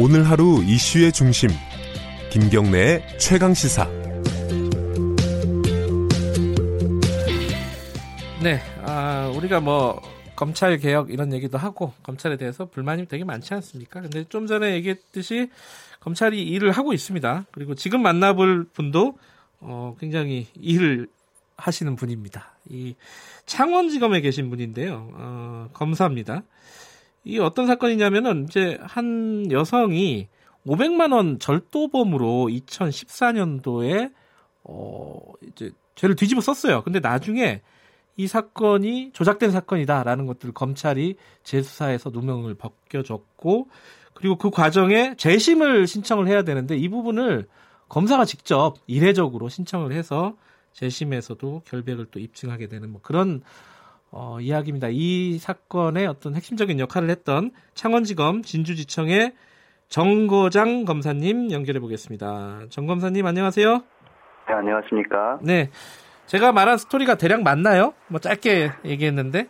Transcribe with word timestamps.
오늘 0.00 0.30
하루 0.30 0.62
이슈의 0.62 1.10
중심 1.10 1.50
김경래의 2.30 3.18
최강 3.18 3.52
시사 3.52 3.84
네, 8.40 8.60
아, 8.84 9.32
우리가 9.34 9.58
뭐 9.58 10.00
검찰 10.36 10.78
개혁 10.78 11.10
이런 11.10 11.32
얘기도 11.32 11.58
하고 11.58 11.94
검찰에 12.04 12.36
대해서 12.36 12.66
불만이 12.66 13.06
되게 13.06 13.24
많지 13.24 13.52
않습니까? 13.54 14.00
근데 14.00 14.22
좀 14.28 14.46
전에 14.46 14.72
얘기했듯이 14.74 15.50
검찰이 15.98 16.44
일을 16.44 16.70
하고 16.70 16.92
있습니다. 16.92 17.46
그리고 17.50 17.74
지금 17.74 18.00
만나볼 18.00 18.68
분도 18.72 19.18
어, 19.58 19.96
굉장히 19.98 20.46
일을 20.54 21.08
하시는 21.56 21.96
분입니다. 21.96 22.54
이 22.70 22.94
창원지검에 23.46 24.20
계신 24.20 24.48
분인데요. 24.48 25.10
어, 25.14 25.68
검사입니다. 25.72 26.44
이 27.28 27.38
어떤 27.38 27.66
사건이냐면은 27.66 28.46
이제 28.48 28.78
한 28.80 29.52
여성이 29.52 30.28
500만 30.66 31.12
원 31.12 31.38
절도범으로 31.38 32.48
2014년도에 32.50 34.10
어 34.64 35.20
이제 35.46 35.70
죄를 35.94 36.16
뒤집어 36.16 36.40
썼어요. 36.40 36.82
근데 36.82 37.00
나중에 37.00 37.60
이 38.16 38.26
사건이 38.26 39.10
조작된 39.12 39.50
사건이다라는 39.50 40.26
것들을 40.26 40.54
검찰이 40.54 41.16
재수사해서 41.42 42.08
누명을 42.10 42.54
벗겨줬고 42.54 43.68
그리고 44.14 44.36
그 44.36 44.48
과정에 44.48 45.14
재심을 45.16 45.86
신청을 45.86 46.28
해야 46.28 46.42
되는데 46.42 46.78
이 46.78 46.88
부분을 46.88 47.46
검사가 47.90 48.24
직접 48.24 48.76
이례적으로 48.86 49.50
신청을 49.50 49.92
해서 49.92 50.34
재심에서도 50.72 51.62
결백을 51.66 52.06
또 52.10 52.20
입증하게 52.20 52.68
되는 52.68 52.90
뭐 52.90 53.02
그런 53.02 53.42
어, 54.10 54.38
이야기입니다. 54.40 54.88
이 54.90 55.38
사건의 55.38 56.06
어떤 56.06 56.34
핵심적인 56.34 56.78
역할을 56.80 57.10
했던 57.10 57.50
창원지검 57.74 58.42
진주지청의 58.42 59.32
정거장 59.88 60.84
검사님 60.84 61.50
연결해 61.50 61.80
보겠습니다. 61.80 62.60
정 62.70 62.86
검사님 62.86 63.26
안녕하세요. 63.26 63.82
네, 64.48 64.54
안녕하십니까. 64.54 65.38
네. 65.42 65.70
제가 66.26 66.52
말한 66.52 66.76
스토리가 66.78 67.14
대략 67.16 67.42
맞나요? 67.42 67.94
뭐 68.08 68.18
짧게 68.20 68.70
얘기했는데. 68.84 69.46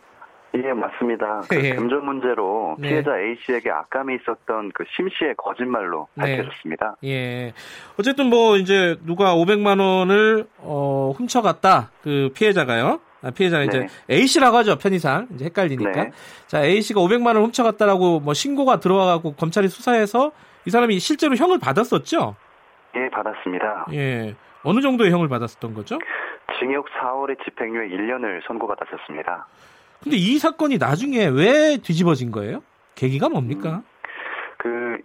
예, 0.55 0.72
맞습니다. 0.72 1.42
그 1.48 1.62
예. 1.62 1.74
금전 1.74 2.05
문제로 2.05 2.77
네. 2.78 2.88
피해자 2.88 3.11
A 3.18 3.36
씨에게 3.44 3.70
악감이 3.70 4.14
있었던 4.16 4.72
그 4.72 4.84
심 4.96 5.08
씨의 5.11 5.34
거짓말로 5.36 6.08
네. 6.14 6.36
밝혀졌습니다. 6.36 6.96
예. 7.05 7.52
어쨌든 7.98 8.27
뭐 8.30 8.56
이제 8.56 8.96
누가 9.05 9.34
500만 9.34 9.78
원을 9.80 10.46
어 10.58 11.12
훔쳐갔다. 11.16 11.90
그 12.02 12.30
피해자가요. 12.34 13.00
아, 13.22 13.30
피해자가 13.30 13.64
이제 13.64 13.80
네. 13.80 13.88
A 14.11 14.27
씨라고 14.27 14.56
하죠. 14.58 14.77
편의상. 14.78 15.28
이제 15.34 15.47
헷갈리니까. 15.47 15.91
네. 15.91 16.11
자, 16.47 16.64
A 16.64 16.80
씨가 16.83 17.00
500만 17.00 17.27
원 17.34 17.38
훔쳐갔다라고 17.44 18.20
뭐 18.20 18.34
신고가 18.34 18.80
들어와 18.80 19.06
갖고 19.06 19.34
검찰이 19.34 19.69
수사해서 19.69 20.33
이 20.66 20.70
사람이 20.70 20.98
실제로 21.00 21.34
형을 21.34 21.58
받았었죠? 21.58 22.36
예, 22.96 23.11
받았습니다. 23.11 23.86
예. 23.92 24.34
어느 24.62 24.80
정도의 24.80 25.11
형을 25.11 25.28
받았었던 25.28 25.74
거죠? 25.74 25.98
징역 26.58 26.86
4월에 27.00 27.42
집행유예 27.44 27.89
1년을 27.89 28.46
선고받았었습니다. 28.46 29.46
근데 30.02 30.16
이 30.16 30.39
사건이 30.39 30.78
나중에 30.78 31.27
왜 31.27 31.78
뒤집어진 31.78 32.30
거예요? 32.30 32.62
계기가 32.94 33.28
뭡니까? 33.28 33.83
그 34.58 34.98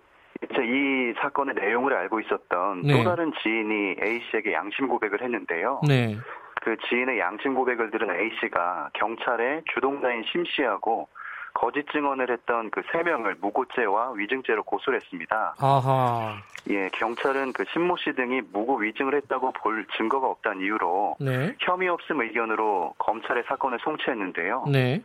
이제 0.43 0.61
이 0.61 1.13
사건의 1.19 1.55
내용을 1.55 1.93
알고 1.93 2.19
있었던 2.21 2.81
네. 2.81 2.97
또 2.97 3.03
다른 3.03 3.31
지인이 3.41 3.95
A 4.03 4.21
씨에게 4.29 4.53
양심 4.53 4.87
고백을 4.87 5.21
했는데요. 5.21 5.81
네. 5.87 6.17
그 6.63 6.77
지인의 6.87 7.19
양심 7.19 7.55
고백을 7.55 7.91
들은 7.91 8.09
A 8.09 8.31
씨가 8.39 8.91
경찰에 8.93 9.63
주동자인 9.73 10.23
심 10.31 10.45
씨하고 10.45 11.09
거짓 11.53 11.85
증언을 11.91 12.31
했던 12.31 12.71
그 12.71 12.81
세 12.91 13.03
명을 13.03 13.35
무고죄와 13.41 14.13
위증죄로 14.13 14.63
고소를 14.63 14.99
했습니다. 15.01 15.55
아하. 15.59 16.37
예, 16.69 16.89
경찰은 16.93 17.51
그 17.53 17.65
신모 17.73 17.97
씨 17.97 18.13
등이 18.13 18.41
무고 18.53 18.77
위증을 18.77 19.13
했다고 19.15 19.51
볼 19.51 19.85
증거가 19.97 20.27
없다는 20.27 20.61
이유로 20.61 21.17
네. 21.19 21.53
혐의 21.59 21.89
없음 21.89 22.21
의견으로 22.21 22.95
검찰에 22.97 23.43
사건을 23.43 23.79
송치했는데요. 23.83 24.65
네. 24.71 25.01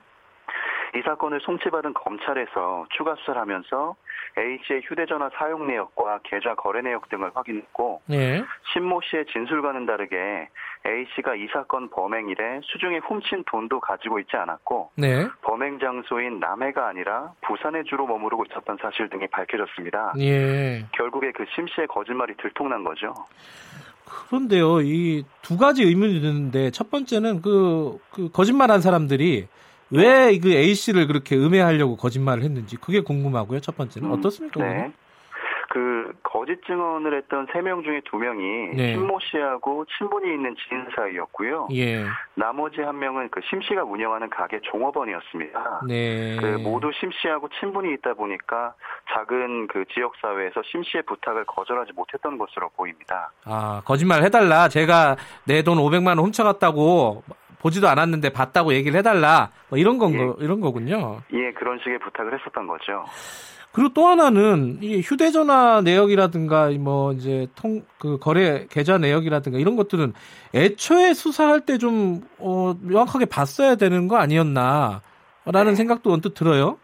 이 0.95 1.03
사건을 1.05 1.41
송치받은 1.41 1.95
검찰에서 1.95 2.87
추가 2.97 3.15
수사를 3.17 3.41
하면서 3.41 3.95
A 4.39 4.59
씨의 4.67 4.83
휴대전화 4.85 5.31
사용 5.37 5.67
내역과 5.67 6.21
계좌 6.25 6.55
거래 6.55 6.81
내역 6.81 7.09
등을 7.09 7.31
확인했고 7.35 8.03
네. 8.07 8.43
신모 8.73 9.01
씨의 9.03 9.27
진술과는 9.27 9.87
다르게 9.87 10.49
A 10.87 11.07
씨가 11.15 11.35
이 11.35 11.47
사건 11.53 11.91
범행 11.91 12.29
이래 12.29 12.61
수중에 12.63 12.99
훔친 12.99 13.45
돈도 13.47 13.81
가지고 13.81 14.19
있지 14.21 14.37
않았고 14.37 14.91
네. 14.97 15.27
범행 15.43 15.79
장소인 15.81 16.39
남해가 16.41 16.87
아니라 16.89 17.33
부산에 17.43 17.83
주로 17.85 18.07
머무르고 18.07 18.45
있었던 18.51 18.79
사실 18.81 19.09
등이 19.09 19.27
밝혀졌습니다. 19.29 20.15
예. 20.21 20.87
결국에 20.93 21.33
그 21.33 21.45
심 21.55 21.67
씨의 21.67 21.87
거짓말이 21.89 22.35
들통난 22.37 22.85
거죠. 22.85 23.15
그런데요, 24.05 24.81
이 24.83 25.25
두 25.43 25.57
가지 25.57 25.83
의문이 25.83 26.21
드는데 26.21 26.71
첫 26.71 26.91
번째는 26.91 27.43
그, 27.43 27.99
그 28.13 28.31
거짓말한 28.31 28.81
사람들이 28.81 29.49
왜 29.91 30.39
그 30.39 30.51
A 30.51 30.75
씨를 30.75 31.07
그렇게 31.07 31.37
음해하려고 31.37 31.97
거짓말을 31.97 32.43
했는지 32.43 32.77
그게 32.77 33.01
궁금하고요. 33.01 33.61
첫 33.61 33.77
번째는 33.77 34.11
어떻습니까? 34.13 34.61
네. 34.63 34.69
그거는? 34.69 34.93
그 35.71 36.13
거짓 36.23 36.59
증언을 36.67 37.15
했던 37.19 37.47
세 37.53 37.61
명 37.61 37.83
중에 37.83 38.01
두 38.11 38.17
명이 38.17 38.75
네. 38.75 38.95
신모 38.95 39.19
씨하고 39.21 39.85
친분이 39.99 40.27
있는 40.35 40.57
지인 40.67 40.87
사이였고요. 40.97 41.69
예. 41.75 42.05
나머지 42.35 42.81
한 42.81 42.99
명은 42.99 43.29
그 43.29 43.41
심 43.51 43.61
씨가 43.61 43.85
운영하는 43.85 44.31
가게 44.31 44.59
종업원이었습니다. 44.63 45.83
네. 45.87 46.37
그 46.41 46.47
모두 46.63 46.91
심 46.99 47.11
씨하고 47.21 47.51
친분이 47.61 47.93
있다 47.95 48.15
보니까 48.15 48.73
작은 49.15 49.69
그 49.69 49.85
지역 49.93 50.15
사회에서 50.23 50.63
심 50.71 50.83
씨의 50.85 51.03
부탁을 51.03 51.45
거절하지 51.45 51.93
못했던 51.95 52.39
것으로 52.39 52.71
보입니다. 52.71 53.31
아, 53.45 53.83
거짓말 53.85 54.23
해달라. 54.25 54.69
제가 54.69 55.17
내 55.45 55.63
돈 55.63 55.77
500만 55.77 56.09
원 56.09 56.19
훔쳐갔다고 56.21 57.23
보지도 57.61 57.89
않았는데 57.89 58.31
봤다고 58.31 58.73
얘기를 58.75 58.99
해달라. 58.99 59.51
뭐 59.69 59.79
이런 59.79 59.99
건, 59.99 60.17
거, 60.17 60.37
이런 60.41 60.61
거군요. 60.61 61.21
예, 61.33 61.53
그런 61.53 61.79
식의 61.79 61.99
부탁을 61.99 62.39
했었던 62.39 62.67
거죠. 62.67 63.05
그리고 63.73 63.93
또 63.93 64.07
하나는 64.07 64.79
이 64.81 65.01
휴대전화 65.01 65.83
내역이라든가 65.83 66.71
뭐 66.79 67.13
이제 67.13 67.47
통 67.55 67.83
그 67.99 68.19
거래 68.19 68.67
계좌 68.71 68.97
내역이라든가 68.97 69.59
이런 69.59 69.77
것들은 69.77 70.13
애초에 70.55 71.15
수사할 71.15 71.61
때 71.67 71.79
좀 71.79 72.23
어, 72.39 72.75
명확하게 72.81 73.27
봤어야 73.27 73.75
되는 73.75 74.09
거 74.09 74.17
아니었나라는 74.17 75.01
네. 75.53 75.75
생각도 75.75 76.13
언뜻 76.13 76.35
들어요. 76.35 76.79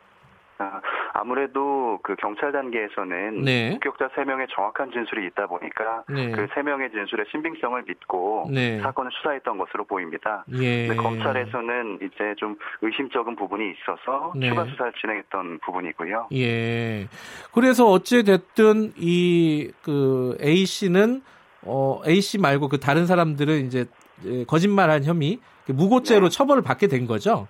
아, 0.58 0.80
아무래도 1.14 2.00
그 2.02 2.16
경찰 2.16 2.50
단계에서는 2.52 3.44
네. 3.44 3.70
목격자 3.70 4.10
세명의 4.16 4.48
정확한 4.54 4.90
진술이 4.90 5.26
있다 5.28 5.46
보니까 5.46 6.02
네. 6.08 6.32
그 6.32 6.48
세명의 6.54 6.90
진술의 6.90 7.26
신빙성을 7.30 7.82
믿고 7.86 8.48
네. 8.52 8.80
사건을 8.80 9.10
수사했던 9.12 9.56
것으로 9.56 9.84
보입니다. 9.84 10.44
예. 10.60 10.88
근데 10.88 10.96
검찰에서는 11.00 12.00
이제 12.02 12.34
좀 12.36 12.56
의심적인 12.82 13.36
부분이 13.36 13.62
있어서 13.72 14.32
네. 14.36 14.48
추가 14.48 14.64
수사를 14.64 14.92
진행했던 15.00 15.60
부분이고요. 15.64 16.28
예. 16.32 17.06
그래서 17.52 17.86
어찌 17.86 18.24
됐든 18.24 18.94
이 18.96 19.70
그 19.82 20.36
A 20.42 20.64
씨는 20.66 21.22
어 21.62 22.00
A 22.06 22.20
씨 22.20 22.38
말고 22.38 22.68
그 22.68 22.80
다른 22.80 23.06
사람들은 23.06 23.66
이제 23.66 23.86
예, 24.26 24.44
거짓말한 24.44 25.04
혐의 25.04 25.38
무고죄로 25.66 26.28
네. 26.28 26.36
처벌을 26.36 26.62
받게 26.62 26.88
된 26.88 27.06
거죠. 27.06 27.46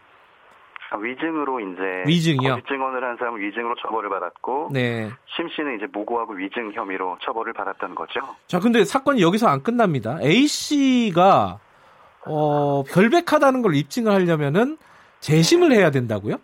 아, 0.91 0.97
위증으로 0.97 1.61
이제 1.61 2.05
위증이요? 2.06 2.55
거짓 2.56 2.69
증언을 2.69 3.03
한 3.03 3.17
사람은 3.17 3.41
위증으로 3.41 3.75
처벌을 3.83 4.09
받았고 4.11 4.71
네. 4.72 5.11
심 5.37 5.49
씨는 5.49 5.77
이제 5.77 5.87
무고하고 5.93 6.34
위증 6.34 6.72
혐의로 6.72 7.19
처벌을 7.22 7.53
받았던 7.53 7.95
거죠. 7.95 8.21
자, 8.47 8.61
근데 8.61 8.84
사건이 8.84 9.21
여기서 9.23 9.49
안 9.49 9.62
끝납니다. 9.62 10.19
A 10.23 10.47
씨가 10.47 11.59
어, 12.27 12.83
결백하다는 12.84 13.62
걸 13.62 13.75
입증을 13.75 14.12
하려면은 14.12 14.79
재심을 15.20 15.73
해야 15.73 15.91
된다고요? 15.91 16.37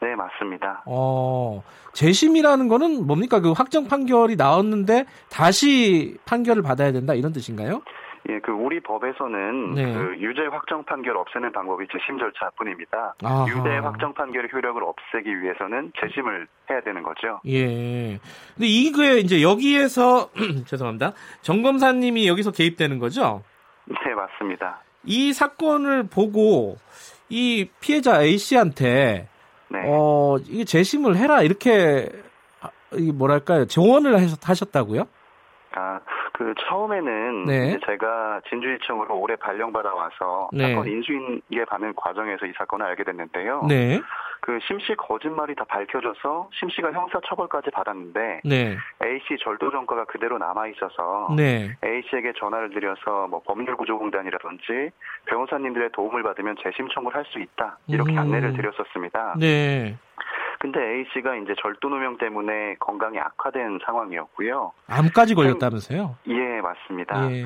네, 0.00 0.14
맞습니다. 0.16 0.82
어, 0.86 1.62
재심이라는 1.94 2.68
거는 2.68 3.06
뭡니까? 3.06 3.40
그 3.40 3.52
확정 3.52 3.86
판결이 3.86 4.36
나왔는데 4.36 5.06
다시 5.30 6.18
판결을 6.26 6.62
받아야 6.62 6.92
된다 6.92 7.14
이런 7.14 7.32
뜻인가요? 7.32 7.82
예, 8.30 8.38
그 8.40 8.52
우리 8.52 8.80
법에서는 8.80 9.74
네. 9.74 9.92
그 9.92 10.16
유죄 10.18 10.46
확정 10.50 10.82
판결 10.84 11.16
없애는 11.18 11.52
방법이 11.52 11.86
재심 11.92 12.18
절차뿐입니다. 12.18 13.14
아하. 13.22 13.46
유죄 13.48 13.76
확정 13.78 14.14
판결의 14.14 14.48
효력을 14.50 14.82
없애기 14.82 15.42
위해서는 15.42 15.92
재심을 16.00 16.46
해야 16.70 16.80
되는 16.80 17.02
거죠. 17.02 17.40
예. 17.46 18.18
근데 18.54 18.66
이게 18.66 19.18
이제 19.18 19.42
여기에서 19.42 20.30
죄송합니다. 20.66 21.12
정 21.42 21.62
검사님이 21.62 22.26
여기서 22.26 22.50
개입되는 22.52 22.98
거죠? 22.98 23.42
네, 23.84 24.14
맞습니다. 24.14 24.80
이 25.04 25.34
사건을 25.34 26.04
보고 26.04 26.76
이 27.28 27.68
피해자 27.80 28.22
A 28.22 28.38
씨한테 28.38 29.28
네. 29.68 29.82
어 29.86 30.36
이게 30.48 30.64
재심을 30.64 31.16
해라 31.16 31.42
이렇게 31.42 32.08
아, 32.62 32.70
이 32.94 33.12
뭐랄까요 33.12 33.66
조언을 33.66 34.14
하셨- 34.16 34.48
하셨다고요? 34.48 35.06
아, 35.76 36.00
그 36.36 36.52
처음에는 36.66 37.44
네. 37.44 37.78
제가 37.86 38.40
진주지청으로 38.48 39.16
올해 39.16 39.36
발령받아 39.36 39.94
와서 39.94 40.48
네. 40.52 40.68
사건 40.68 40.88
인수인계 40.88 41.64
받는 41.64 41.94
과정에서 41.94 42.46
이 42.46 42.52
사건을 42.58 42.84
알게 42.86 43.04
됐는데요. 43.04 43.62
네. 43.68 44.00
그 44.40 44.58
심씨 44.66 44.96
거짓말이 44.96 45.54
다 45.54 45.64
밝혀져서 45.68 46.50
심씨가 46.52 46.92
형사처벌까지 46.92 47.70
받았는데 47.70 48.40
네. 48.44 48.76
A씨 49.02 49.38
절도 49.44 49.70
전과가 49.70 50.06
그대로 50.06 50.36
남아 50.36 50.66
있어서 50.68 51.32
네. 51.36 51.76
A씨에게 51.84 52.32
전화를 52.36 52.70
드려서 52.70 53.28
뭐 53.28 53.40
법률구조공단이라든지 53.46 54.90
변호사님들의 55.26 55.90
도움을 55.92 56.24
받으면 56.24 56.56
재심 56.62 56.88
청구를 56.88 57.16
할 57.16 57.24
수 57.26 57.38
있다 57.38 57.78
이렇게 57.86 58.12
음. 58.12 58.18
안내를 58.18 58.52
드렸었습니다. 58.54 59.36
네. 59.38 59.96
근데 60.64 60.80
A씨가 60.80 61.36
이제 61.36 61.54
절도 61.60 61.90
누명 61.90 62.16
때문에 62.16 62.76
건강이 62.80 63.18
악화된 63.18 63.80
상황이었고요. 63.84 64.72
암까지 64.86 65.34
걸렸다면서요? 65.34 66.16
예, 66.28 66.60
맞습니다. 66.62 67.30
예. 67.32 67.44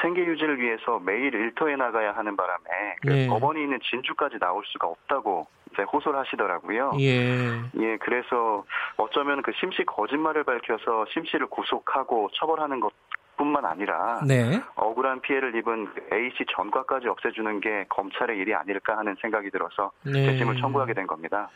생계 0.00 0.24
유지를 0.24 0.58
위해서 0.58 0.98
매일 0.98 1.34
일터에 1.34 1.76
나가야 1.76 2.12
하는 2.12 2.34
바람에 2.34 2.96
그 3.02 3.08
네. 3.10 3.28
법원이 3.28 3.60
있는 3.60 3.78
진주까지 3.90 4.38
나올 4.38 4.62
수가 4.64 4.86
없다고 4.86 5.46
이제 5.74 5.82
호소를 5.82 6.18
하시더라고요. 6.20 6.92
예. 7.00 7.60
예, 7.80 7.98
그래서 7.98 8.64
어쩌면 8.96 9.42
그 9.42 9.52
심씨 9.60 9.84
거짓말을 9.84 10.44
밝혀서 10.44 11.04
심씨를 11.12 11.48
구속하고 11.48 12.30
처벌하는 12.32 12.80
것 12.80 12.94
뿐만 13.36 13.66
아니라 13.66 14.22
네. 14.26 14.62
억울한 14.76 15.20
피해를 15.20 15.54
입은 15.54 15.92
그 15.92 16.14
A씨 16.14 16.46
전과까지 16.56 17.08
없애주는 17.08 17.60
게 17.60 17.84
검찰의 17.90 18.38
일이 18.38 18.54
아닐까 18.54 18.96
하는 18.96 19.14
생각이 19.20 19.50
들어서 19.50 19.90
네. 20.02 20.24
재심을 20.24 20.56
청구하게 20.56 20.94
된 20.94 21.06
겁니다. 21.06 21.50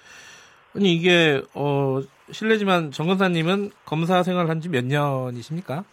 아니 0.77 0.95
이게 0.95 1.43
어 1.55 2.01
실례지만 2.31 2.91
정 2.93 3.07
검사님은 3.07 3.71
검사 3.85 4.23
생활 4.23 4.49
한 4.49 4.61
지 4.61 4.69
몇 4.69 4.85
년이십니까? 4.85 5.85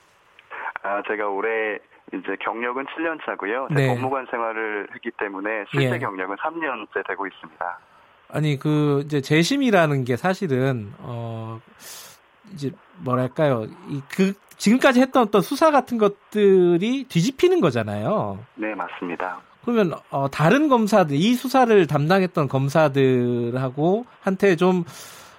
아, 0.83 1.01
제가 1.07 1.27
올해 1.30 1.80
이제 2.13 2.36
경력은 2.44 2.86
7년 2.86 3.18
차고요. 3.25 3.68
네. 3.72 3.88
법무관 3.88 4.27
생활을 4.30 4.88
했기 4.94 5.10
때문에 5.18 5.66
실제 5.72 5.95
예. 5.95 6.00
경력은 6.00 6.36
3년째 6.36 7.07
되고 7.07 7.25
있습니다. 7.25 7.80
아니 8.30 8.60
그 8.60 9.01
이제 9.06 9.22
재심이라는 9.22 10.04
게 10.04 10.16
사실은 10.18 10.92
어 11.00 11.60
이제 12.54 12.72
뭐랄까요 13.00 13.63
이 13.89 14.01
그 14.10 14.33
지금까지 14.57 15.01
했던 15.01 15.24
어떤 15.24 15.42
수사 15.42 15.69
같은 15.69 15.98
것들이 15.98 17.04
뒤집히는 17.10 17.60
거잖아요. 17.60 18.39
네, 18.56 18.74
맞습니다. 18.74 19.42
그러면 19.65 19.94
어 20.12 20.29
다른 20.29 20.69
검사들 20.69 21.15
이 21.15 21.33
수사를 21.33 21.88
담당했던 21.88 22.47
검사들하고 22.47 24.06
한테 24.21 24.56
좀 24.56 24.83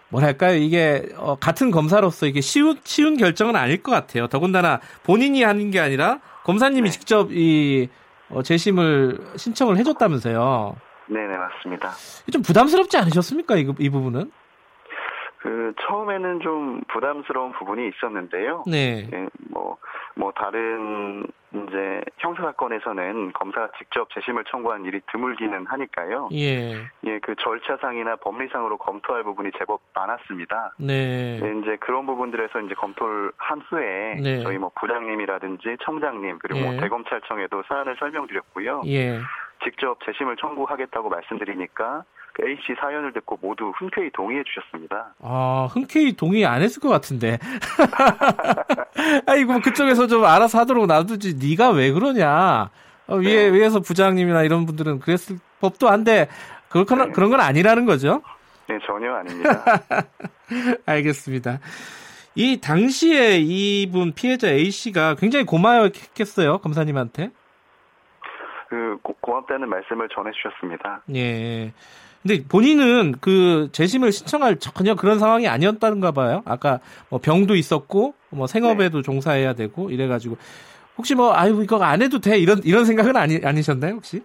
뭐랄까요 0.09 0.57
이게 0.57 1.09
어 1.17 1.37
같은 1.37 1.71
검사로서 1.71 2.27
이게 2.27 2.41
쉬운 2.41 2.77
쉬운 2.85 3.17
결정은 3.17 3.57
아닐 3.57 3.83
것 3.83 3.93
같아요. 3.93 4.27
더군다나 4.27 4.81
본인이 5.05 5.43
하는 5.43 5.71
게 5.71 5.81
아니라 5.81 6.19
검사님이 6.45 6.89
네. 6.89 6.91
직접 6.91 7.33
이 7.33 7.89
어, 8.29 8.43
재심을 8.43 9.19
신청을 9.37 9.77
해줬다면서요. 9.79 10.77
네, 11.09 11.21
네, 11.27 11.37
맞습니다. 11.37 11.91
좀 12.33 12.43
부담스럽지 12.43 12.97
않으셨습니까 12.99 13.57
이, 13.57 13.73
이 13.79 13.89
부분은? 13.89 14.31
그 15.39 15.73
처음에는 15.87 16.41
좀 16.41 16.81
부담스러운 16.93 17.53
부분이 17.53 17.89
있었는데요. 17.89 18.65
네. 18.67 19.09
예, 19.13 19.27
뭐, 19.51 19.77
뭐 20.17 20.33
다른 20.33 21.27
이제 21.53 22.01
형사 22.19 22.43
사건에서는 22.43 23.33
검사가 23.33 23.69
직접 23.79 24.09
재심을 24.15 24.45
청구한 24.45 24.85
일이 24.85 25.01
드물기는 25.13 25.67
하니까요. 25.67 26.31
예. 26.33 26.75
예, 27.05 27.19
그 27.21 27.35
절차상이나 27.37 28.17
법리상으로 28.17 28.79
검토할 28.79 29.23
부분이 29.25 29.51
제법 29.59 29.81
많았습니다. 29.95 30.75
네. 30.79 31.39
예, 31.43 31.59
이제 31.61 31.77
그런 31.81 32.07
부분들에서 32.07 32.61
이제 32.61 32.75
검토를 32.75 33.31
한 33.37 33.61
후에 33.61 34.17
네. 34.23 34.43
저희 34.43 34.59
뭐 34.59 34.71
부장님이라든지 34.81 35.77
청장님 35.83 36.39
그리고 36.41 36.61
예. 36.61 36.65
뭐 36.65 36.81
대검찰청에도 36.81 37.63
사안을 37.69 37.97
설명드렸고요. 37.99 38.83
예. 38.87 39.21
직접 39.65 39.99
재심을 40.05 40.37
청구하겠다고 40.37 41.09
말씀드리니까 41.11 42.05
그 42.15 42.16
A 42.45 42.57
씨 42.67 42.75
사연을 42.79 43.13
듣고 43.13 43.39
모두 43.41 43.73
흔쾌히 43.77 44.11
동의해 44.13 44.43
주셨습니다. 44.45 45.15
아, 45.21 45.69
흔쾌히 45.71 46.13
동의 46.15 46.45
안 46.45 46.63
했을 46.63 46.81
것 46.81 46.89
같은데. 46.89 47.39
아이고, 49.27 49.53
뭐 49.53 49.63
그쪽에서 49.63 50.07
좀 50.07 50.25
알아서 50.25 50.59
하도록 50.61 50.87
놔두지. 50.87 51.37
네가 51.37 51.71
왜 51.71 51.91
그러냐. 51.93 52.71
어, 53.07 53.17
위에, 53.17 53.51
네. 53.51 53.59
위에서 53.59 53.81
부장님이나 53.81 54.43
이런 54.43 54.67
분들은 54.67 55.01
그랬을 55.01 55.39
법도 55.61 55.89
한데, 55.89 56.29
그렇거나, 56.69 57.07
네. 57.07 57.13
그런 57.13 57.31
건 57.31 57.41
아니라는 57.41 57.87
거죠. 57.87 58.23
네, 58.69 58.79
전혀 58.87 59.15
아닙니다. 59.15 59.65
알겠습니다. 60.85 61.61
이 62.35 62.61
당시에 62.61 63.39
이분 63.39 64.13
피해자 64.13 64.49
A씨가 64.49 65.15
굉장히 65.15 65.47
고마워했겠어요, 65.47 66.59
검사님한테. 66.59 67.31
그 68.69 68.99
고, 69.03 69.15
고맙다는 69.21 69.69
말씀을 69.69 70.09
전해 70.15 70.31
주셨습니다. 70.33 71.03
예. 71.15 71.73
근데 72.27 72.43
본인은 72.43 73.15
그 73.21 73.69
재심을 73.71 74.11
신청할 74.11 74.59
전혀 74.59 74.97
그런 74.97 75.21
상황이 75.21 75.47
아니었다는가 75.47 76.11
봐요. 76.11 76.43
아까 76.45 76.81
뭐 77.09 77.21
병도 77.21 77.55
있었고 77.55 78.15
뭐 78.31 78.49
생업에도 78.49 79.01
종사해야 79.01 79.53
되고 79.53 79.91
이래가지고 79.91 80.37
혹시 80.99 81.15
뭐 81.15 81.33
아유 81.35 81.63
이거 81.63 81.81
안 81.85 82.03
해도 82.03 82.19
돼 82.19 82.37
이런 82.39 82.61
이런 82.65 82.85
생각은 82.85 83.17
아니 83.17 83.41
아니셨나요 83.45 83.95
혹시? 83.95 84.23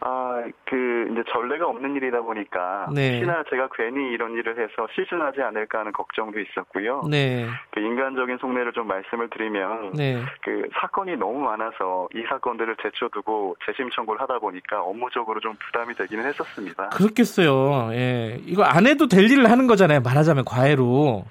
아, 0.00 0.42
그 0.64 0.74
이제 1.10 1.22
전례가 1.32 1.66
없는 1.66 1.96
일이다 1.96 2.20
보니까 2.20 2.88
네. 2.94 3.12
혹시나 3.12 3.42
제가 3.48 3.68
괜히 3.74 4.12
이런 4.12 4.32
일을 4.32 4.58
해서 4.58 4.86
실수나지 4.94 5.40
않을까 5.40 5.80
하는 5.80 5.92
걱정도 5.92 6.38
있었고요. 6.38 7.02
네, 7.08 7.46
그 7.70 7.80
인간적인 7.80 8.38
속내를 8.38 8.72
좀 8.72 8.86
말씀을 8.86 9.30
드리면 9.30 9.92
네, 9.92 10.22
그 10.42 10.68
사건이 10.80 11.16
너무 11.16 11.38
많아서 11.40 12.08
이 12.14 12.22
사건들을 12.28 12.76
제쳐두고 12.82 13.56
재심 13.66 13.90
청구를 13.90 14.20
하다 14.20 14.38
보니까 14.38 14.82
업무적으로 14.82 15.40
좀 15.40 15.56
부담이 15.66 15.94
되기는 15.94 16.26
했었습니다. 16.26 16.90
그렇겠어요. 16.90 17.92
예, 17.94 18.38
이거 18.44 18.64
안 18.64 18.86
해도 18.86 19.08
될 19.08 19.30
일을 19.30 19.50
하는 19.50 19.66
거잖아요. 19.66 20.00
말하자면 20.00 20.44
과외로. 20.44 21.24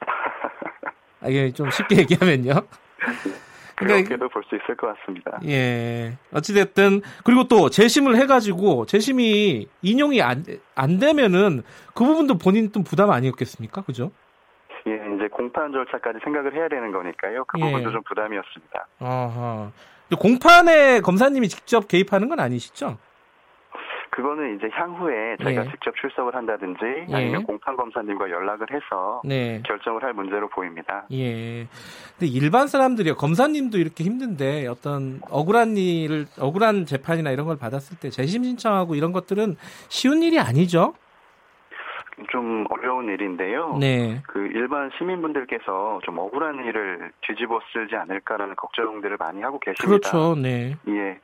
아, 1.22 1.28
이게 1.28 1.52
좀 1.52 1.70
쉽게 1.70 1.98
얘기하면요. 2.02 2.52
그렇게도 3.86 4.28
볼수 4.28 4.54
있을 4.54 4.76
것 4.76 4.94
같습니다. 4.98 5.40
예. 5.46 6.18
어찌됐든, 6.32 7.00
그리고 7.24 7.44
또 7.48 7.70
재심을 7.70 8.16
해가지고, 8.16 8.86
재심이 8.86 9.66
인용이 9.82 10.22
안, 10.22 10.44
안 10.74 10.98
되면은, 10.98 11.62
그 11.94 12.04
부분도 12.04 12.38
본인 12.38 12.72
좀 12.72 12.84
부담 12.84 13.10
아니었겠습니까? 13.10 13.82
그죠? 13.82 14.12
예, 14.86 14.92
이제 15.14 15.28
공판 15.28 15.72
절차까지 15.72 16.20
생각을 16.24 16.54
해야 16.54 16.68
되는 16.68 16.92
거니까요. 16.92 17.44
그 17.44 17.58
예. 17.60 17.64
부분도 17.64 17.92
좀 17.92 18.02
부담이었습니다. 18.06 18.86
아하. 19.00 19.70
공판에 20.18 21.00
검사님이 21.00 21.48
직접 21.48 21.86
개입하는 21.86 22.28
건 22.28 22.40
아니시죠? 22.40 22.98
그거는 24.20 24.56
이제 24.56 24.68
향후에 24.70 25.36
제가 25.38 25.64
예. 25.64 25.70
직접 25.70 25.96
출석을 25.96 26.34
한다든지 26.34 26.80
예. 27.08 27.14
아니면 27.14 27.42
공판 27.44 27.74
검사님과 27.76 28.30
연락을 28.30 28.66
해서 28.70 29.22
네. 29.24 29.62
결정을 29.64 30.02
할 30.02 30.12
문제로 30.12 30.46
보입니다. 30.48 31.06
예. 31.10 31.66
근데 32.18 32.26
일반 32.26 32.68
사람들이요, 32.68 33.14
검사님도 33.14 33.78
이렇게 33.78 34.04
힘든데, 34.04 34.66
어떤 34.66 35.20
억울한 35.30 35.78
일을, 35.78 36.26
억울한 36.38 36.84
재판이나 36.84 37.30
이런 37.30 37.46
걸 37.46 37.56
받았을 37.56 37.98
때 37.98 38.10
재심 38.10 38.44
신청하고 38.44 38.94
이런 38.94 39.12
것들은 39.12 39.56
쉬운 39.88 40.22
일이 40.22 40.38
아니죠? 40.38 40.92
좀 42.30 42.66
어려운 42.68 43.08
일인데요. 43.08 43.78
네. 43.80 44.20
그 44.26 44.40
일반 44.52 44.90
시민분들께서 44.98 46.00
좀 46.04 46.18
억울한 46.18 46.66
일을 46.66 47.10
뒤집어 47.26 47.58
쓰지 47.72 47.96
않을까라는 47.96 48.56
걱정들을 48.56 49.16
많이 49.18 49.40
하고 49.40 49.58
계십니다. 49.58 50.10
그렇죠. 50.10 50.34
네. 50.38 50.76
예. 50.88 51.18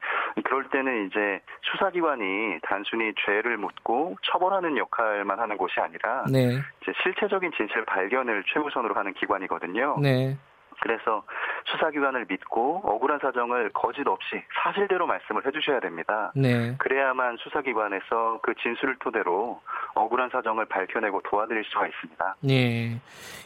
그럴 0.45 0.69
때는 0.69 1.07
이제 1.07 1.41
수사기관이 1.63 2.61
단순히 2.63 3.13
죄를 3.25 3.57
묻고 3.57 4.17
처벌하는 4.23 4.77
역할만 4.77 5.39
하는 5.39 5.57
곳이 5.57 5.81
아니라 5.81 6.25
네. 6.31 6.49
이제 6.83 6.93
실체적인 7.03 7.53
진실 7.57 7.85
발견을 7.85 8.45
최우선으로 8.53 8.95
하는 8.95 9.15
기관이거든요. 9.15 9.99
네. 10.03 10.37
그래서 10.81 11.25
수사기관을 11.65 12.27
믿고 12.29 12.83
억울한 12.85 13.19
사정을 13.21 13.71
거짓 13.73 14.07
없이 14.07 14.43
사실대로 14.63 15.07
말씀을 15.07 15.47
해주셔야 15.47 15.81
됩니다. 15.81 16.33
네. 16.37 16.77
그래야만 16.79 17.39
수사기관에서 17.39 18.41
그 18.43 18.55
진술을 18.63 18.97
토대로 19.01 19.61
억울한 19.95 20.29
사정을 20.31 20.67
밝혀내고 20.67 21.23
도와드릴 21.23 21.65
수가 21.65 21.87
있습니다. 21.87 22.37
네. 22.41 23.01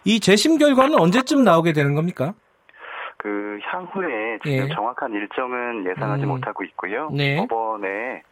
이 0.05 0.19
재심 0.19 0.59
결과는 0.59 0.99
언제쯤 0.99 1.45
나오게 1.45 1.73
되는 1.73 1.95
겁니까? 1.95 2.35
그 3.23 3.59
향후에 3.63 4.39
지금 4.43 4.69
예. 4.71 4.75
정확한 4.75 5.13
일정은 5.13 5.85
예상하지 5.91 6.25
음. 6.25 6.29
못하고 6.31 6.65
있고요. 6.65 7.11
네. 7.13 7.37
법원에 7.37 8.23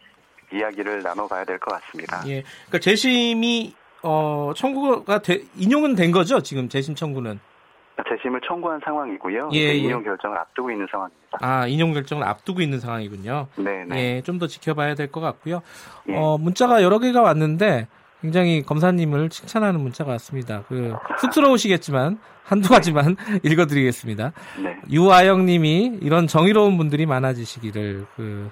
이야기를 0.53 1.03
나눠봐야 1.03 1.45
될 1.45 1.59
것 1.59 1.73
같습니다. 1.75 2.23
예. 2.27 2.43
그러니까 2.67 2.79
재심이 2.81 3.75
어 4.03 4.53
청구가 4.57 5.21
돼, 5.21 5.41
인용은 5.57 5.95
된 5.95 6.11
거죠? 6.11 6.41
지금 6.41 6.69
재심 6.69 6.95
청구는. 6.95 7.39
재심을 8.09 8.41
청구한 8.47 8.81
상황이고요. 8.85 9.51
예, 9.55 9.59
예. 9.59 9.75
인용 9.75 10.05
결정을 10.05 10.39
앞두고 10.39 10.71
있는 10.71 10.87
상황입니다. 10.89 11.39
아, 11.43 11.67
인용 11.67 11.93
결정을 11.93 12.25
앞두고 12.25 12.61
있는 12.63 12.79
상황이군요. 12.79 13.49
네 13.57 13.85
네. 13.87 14.17
예, 14.17 14.23
좀 14.23 14.39
더 14.39 14.47
지켜봐야 14.47 14.95
될 14.95 15.11
것 15.11 15.21
같고요. 15.21 15.63
예. 16.09 16.17
어, 16.17 16.39
문자가 16.39 16.83
여러 16.85 17.01
개가 17.01 17.21
왔는데 17.23 17.89
굉장히 18.21 18.63
검사님을 18.63 19.31
칭찬하는 19.31 19.81
문자가 19.81 20.13
왔습니다. 20.13 20.65
그 20.69 20.95
쑥스러우시겠지만 21.21 22.19
한두 22.43 22.71
가지만 22.71 23.17
읽어드리겠습니다. 23.45 24.33
네. 24.63 24.77
유아영 24.91 25.47
님이 25.47 25.99
이런 26.01 26.27
정의로운 26.27 26.77
분들이 26.77 27.07
많아지시기를 27.07 28.07
그 28.17 28.51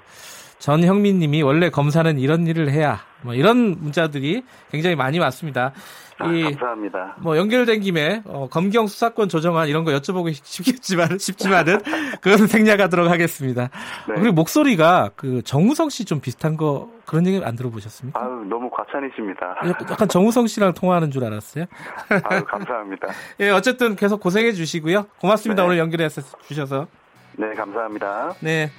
전형민 0.59 1.19
님이 1.19 1.43
원래 1.43 1.69
검사는 1.71 2.19
이런 2.19 2.47
일을 2.47 2.71
해야 2.71 3.01
뭐 3.23 3.35
이런 3.35 3.77
문자들이 3.81 4.43
굉장히 4.71 4.97
많이 4.97 5.19
왔습니다. 5.19 5.73
아, 6.19 6.33
이 6.33 6.45
감사합니다. 6.45 7.17
뭐 7.19 7.37
연결된 7.37 7.81
김에 7.81 8.23
어, 8.25 8.49
검경 8.51 8.87
수사권 8.87 9.29
조정안 9.29 9.69
이런 9.69 9.85
거 9.85 9.91
여쭤보고 9.93 10.33
싶겠지만 10.33 11.19
싶지만은 11.21 11.79
그것은 12.23 12.47
생략하도록 12.47 13.11
하겠습니다. 13.11 13.69
네. 14.09 14.15
그리고 14.15 14.33
목소리가 14.33 15.11
그 15.15 15.43
정우성 15.43 15.91
씨 15.91 16.07
좀 16.07 16.21
비슷한 16.21 16.57
거 16.57 16.89
그런 17.05 17.27
얘기 17.27 17.45
안 17.45 17.55
들어보셨습니까? 17.55 18.19
아유, 18.19 18.47
너무 18.49 18.71
과찬이십니다. 18.71 19.57
약- 19.67 19.91
약간 19.91 20.09
정우성 20.09 20.47
씨랑 20.47 20.73
통화하는 20.73 21.11
줄 21.11 21.23
알았어요. 21.25 21.67
아유, 22.25 22.45
감사합니다. 22.45 23.09
예, 23.41 23.51
어쨌든 23.51 23.95
계속 23.95 24.21
고생해 24.21 24.53
주시고요. 24.53 25.05
고맙습니다. 25.21 25.63
네. 25.63 25.67
오늘 25.69 25.79
연결해 25.79 26.09
주셔서. 26.49 26.87
네, 27.37 27.53
감사합니다. 27.55 28.33
네. 28.41 28.71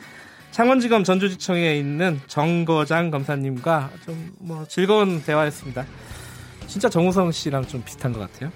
창원지검 0.57 1.03
전주지청에 1.03 1.77
있는 1.77 2.19
정거장 2.25 3.11
검사님과 3.11 3.91
좀 4.03 4.31
뭐 4.39 4.65
즐거운 4.67 5.21
대화였습니다. 5.21 5.85
진짜 6.65 6.89
정우성 6.89 7.31
씨랑 7.31 7.67
좀 7.67 7.83
비슷한 7.83 8.11
것 8.11 8.19
같아요. 8.19 8.51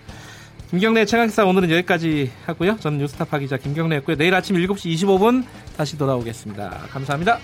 김경래 0.72 1.06
최강기사 1.06 1.46
오늘은 1.46 1.70
여기까지 1.70 2.32
하고요. 2.48 2.78
저는 2.80 2.98
뉴스타파 2.98 3.38
기자 3.38 3.58
김경래였고요. 3.58 4.18
내일 4.18 4.34
아침 4.34 4.56
7시 4.56 4.96
25분 4.96 5.46
다시 5.78 5.96
돌아오겠습니다. 5.96 6.70
감사합니다. 6.90 7.38